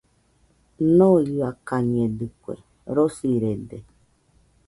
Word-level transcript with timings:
Ñoiakañedɨkue, 0.95 2.55
rosirede. 2.95 3.77